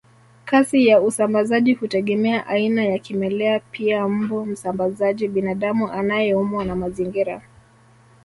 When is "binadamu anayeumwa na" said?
5.27-6.75